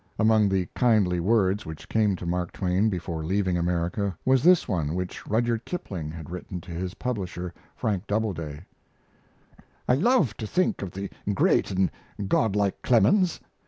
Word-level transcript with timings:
Among 0.17 0.49
the 0.49 0.67
kindly 0.73 1.19
words 1.19 1.63
which 1.63 1.87
came 1.87 2.15
to 2.15 2.25
Mark 2.25 2.51
Twain 2.53 2.89
before 2.89 3.23
leaving 3.23 3.55
America 3.55 4.17
was 4.25 4.41
this 4.41 4.67
one 4.67 4.95
which 4.95 5.27
Rudyard 5.27 5.63
Kipling 5.63 6.09
had 6.09 6.31
written 6.31 6.59
to 6.61 6.71
his 6.71 6.95
publisher, 6.95 7.53
Frank 7.75 8.07
Doubleday: 8.07 8.65
I 9.87 9.93
love 9.93 10.35
to 10.37 10.47
think 10.47 10.81
of 10.81 10.89
the 10.89 11.07
great 11.35 11.69
and 11.69 11.91
godlike 12.27 12.81
Clemens. 12.81 13.41